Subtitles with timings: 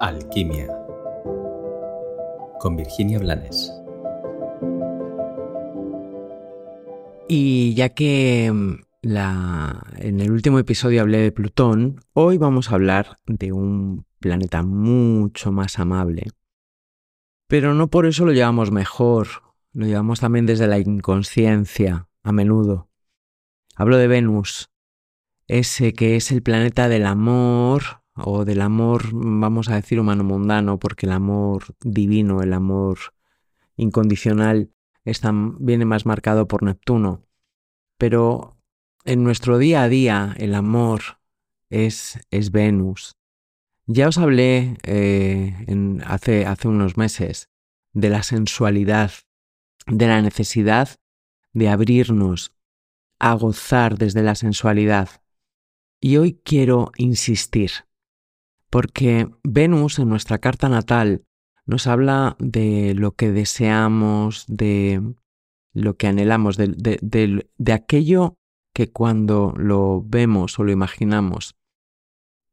[0.00, 0.68] Alquimia
[2.60, 3.72] con Virginia Blanes.
[7.28, 12.74] Y ya que mm, la, en el último episodio hablé de Plutón, hoy vamos a
[12.74, 16.30] hablar de un planeta mucho más amable.
[17.48, 19.28] Pero no por eso lo llevamos mejor,
[19.72, 22.88] lo llevamos también desde la inconsciencia, a menudo.
[23.74, 24.70] Hablo de Venus,
[25.46, 30.78] ese que es el planeta del amor, o del amor, vamos a decir, humano mundano,
[30.78, 32.98] porque el amor divino, el amor
[33.76, 34.70] incondicional,
[35.04, 37.24] está, viene más marcado por Neptuno.
[37.96, 38.56] Pero
[39.04, 41.00] en nuestro día a día el amor
[41.70, 43.16] es, es Venus.
[43.86, 45.54] Ya os hablé eh,
[46.04, 47.48] hace, hace unos meses
[47.92, 49.12] de la sensualidad,
[49.86, 50.90] de la necesidad
[51.52, 52.54] de abrirnos
[53.18, 55.08] a gozar desde la sensualidad.
[56.00, 57.87] Y hoy quiero insistir
[58.70, 61.24] porque Venus en nuestra carta natal
[61.66, 65.02] nos habla de lo que deseamos, de
[65.72, 68.36] lo que anhelamos, de, aquello
[68.74, 71.56] que cuando lo vemos o lo imaginamos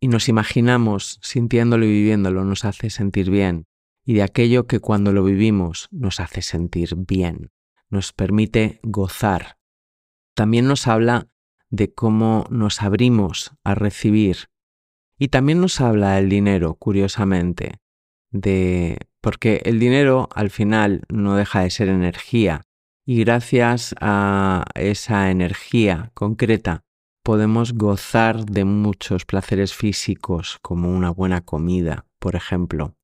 [0.00, 3.66] y nos imaginamos sintiéndolo y viviéndolo nos hace sentir bien
[4.04, 7.50] y de aquello que cuando lo vivimos nos hace sentir bien,
[7.88, 9.58] nos permite gozar.
[10.34, 11.28] También nos habla
[11.70, 14.48] de cómo nos abrimos a recibir
[15.22, 17.78] y también nos habla del dinero, curiosamente,
[18.32, 22.62] de porque el dinero al final no deja de ser energía
[23.06, 26.82] y gracias a esa energía concreta
[27.22, 32.96] podemos gozar de muchos placeres físicos como una buena comida, por ejemplo.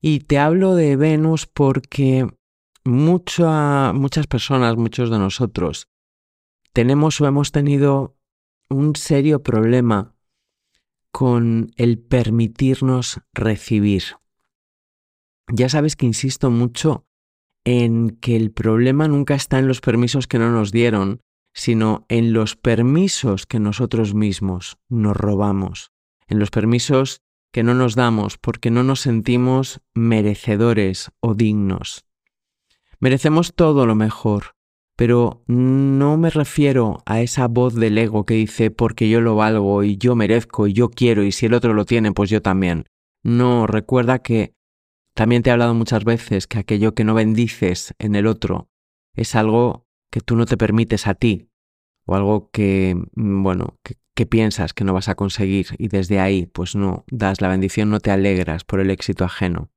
[0.00, 2.26] Y te hablo de Venus porque
[2.84, 5.86] muchas personas, muchos de nosotros,
[6.72, 8.16] tenemos o hemos tenido
[8.68, 10.13] un serio problema
[11.14, 14.02] con el permitirnos recibir.
[15.46, 17.06] Ya sabes que insisto mucho
[17.64, 21.20] en que el problema nunca está en los permisos que no nos dieron,
[21.52, 25.92] sino en los permisos que nosotros mismos nos robamos,
[26.26, 27.22] en los permisos
[27.52, 32.06] que no nos damos porque no nos sentimos merecedores o dignos.
[32.98, 34.53] Merecemos todo lo mejor,
[34.96, 39.82] pero no me refiero a esa voz del ego que dice porque yo lo valgo
[39.82, 42.84] y yo merezco y yo quiero y si el otro lo tiene, pues yo también.
[43.22, 44.54] No, recuerda que
[45.14, 48.68] también te he hablado muchas veces que aquello que no bendices en el otro
[49.14, 51.48] es algo que tú no te permites a ti
[52.06, 56.20] o algo que, mm, bueno, que, que piensas que no vas a conseguir y desde
[56.20, 59.70] ahí pues no das la bendición, no te alegras por el éxito ajeno.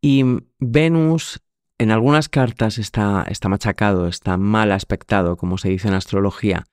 [0.00, 0.22] Y
[0.60, 1.40] Venus
[1.78, 6.64] en algunas cartas está, está machacado, está mal aspectado, como se dice en astrología,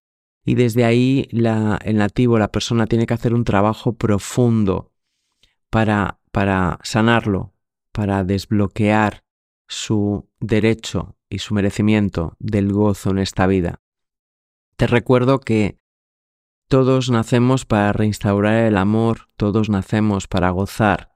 [0.46, 4.92] y desde ahí el nativo, la persona, tiene que hacer un trabajo profundo
[5.70, 7.54] para, para sanarlo,
[7.92, 9.24] para desbloquear
[9.68, 13.82] su derecho y su merecimiento del gozo en esta vida.
[14.76, 15.78] Te recuerdo que
[16.68, 21.14] todos nacemos para reinstaurar el amor, todos nacemos para gozar.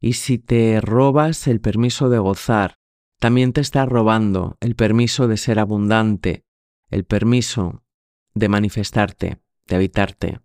[0.00, 2.81] Y si te robas el permiso de gozar,
[3.22, 6.44] también te está robando el permiso de ser abundante,
[6.90, 7.84] el permiso
[8.34, 10.40] de manifestarte, de habitarte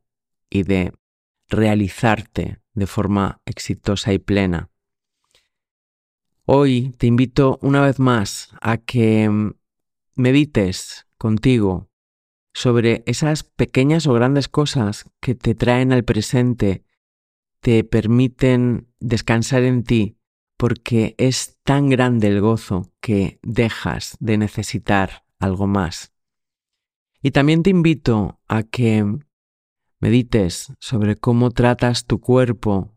[0.47, 0.93] y de
[1.49, 4.69] realizarte de forma exitosa y plena.
[6.45, 9.27] Hoy te invito una vez más a que
[10.13, 11.89] medites contigo
[12.53, 16.83] sobre esas pequeñas o grandes cosas que te traen al presente,
[17.59, 20.16] te permiten descansar en ti
[20.57, 26.11] porque es tan grande el gozo que dejas de necesitar algo más.
[27.21, 29.05] Y también te invito a que
[29.99, 32.95] medites sobre cómo tratas tu cuerpo,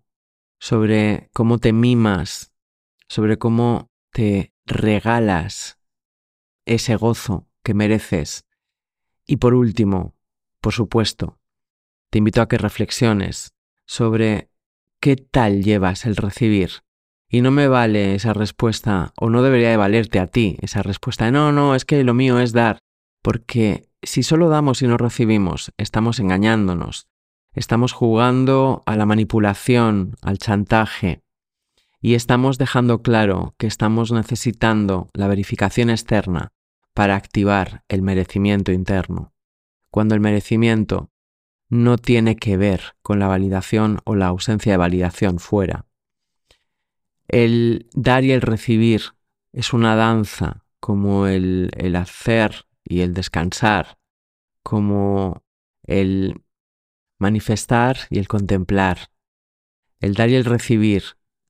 [0.59, 2.53] sobre cómo te mimas,
[3.09, 5.79] sobre cómo te regalas
[6.65, 8.47] ese gozo que mereces.
[9.27, 10.15] Y por último,
[10.61, 11.39] por supuesto,
[12.11, 13.55] te invito a que reflexiones
[13.87, 14.51] sobre
[15.01, 16.83] qué tal llevas el recibir
[17.31, 21.27] y no me vale esa respuesta, o no debería de valerte a ti esa respuesta
[21.27, 22.81] de no, no, es que lo mío es dar,
[23.23, 27.07] porque si solo damos y no recibimos, estamos engañándonos,
[27.55, 31.23] estamos jugando a la manipulación, al chantaje,
[32.01, 36.49] y estamos dejando claro que estamos necesitando la verificación externa
[36.95, 39.33] para activar el merecimiento interno,
[39.91, 41.11] cuando el merecimiento
[41.69, 45.87] no tiene que ver con la validación o la ausencia de validación fuera
[47.31, 49.03] el dar y el recibir
[49.53, 53.99] es una danza, como el, el hacer y el descansar,
[54.63, 55.45] como
[55.85, 56.43] el
[57.19, 59.11] manifestar y el contemplar.
[60.01, 61.05] El dar y el recibir,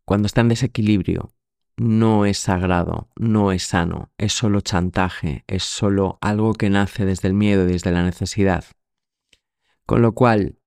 [0.04, 1.32] cuando está en desequilibrio,
[1.76, 7.28] no es sagrado, no es sano, es solo chantaje, es solo algo que nace desde
[7.28, 8.64] el miedo y desde la necesidad.
[9.86, 10.58] Con lo cual,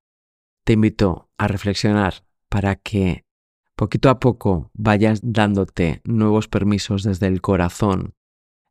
[0.64, 3.23] te invito a reflexionar para que
[3.76, 8.14] poquito a poco vayas dándote nuevos permisos desde el corazón,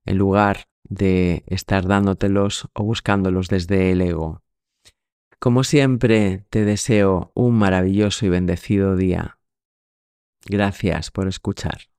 [0.05, 4.41] en lugar de estar dándotelos o buscándolos desde el ego.
[5.39, 9.39] Como siempre, te deseo un maravilloso y bendecido día.
[10.45, 11.92] Gracias por escuchar.